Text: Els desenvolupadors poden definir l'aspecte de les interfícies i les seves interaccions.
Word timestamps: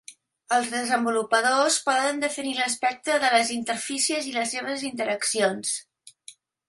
Els 0.55 0.69
desenvolupadors 0.75 1.77
poden 1.89 2.23
definir 2.23 2.53
l'aspecte 2.61 3.17
de 3.25 3.31
les 3.35 3.51
interfícies 3.57 4.31
i 4.31 4.35
les 4.39 4.55
seves 4.57 4.87
interaccions. 4.93 5.77